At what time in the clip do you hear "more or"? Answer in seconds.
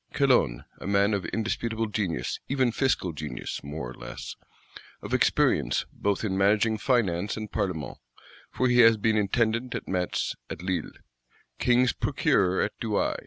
3.63-3.93